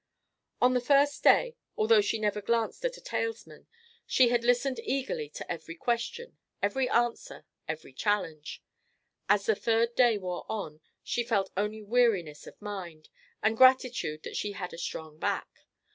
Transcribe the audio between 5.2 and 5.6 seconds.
to